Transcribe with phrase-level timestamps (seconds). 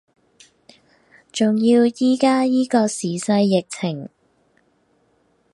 [1.31, 4.09] 仲要依家依個時勢疫情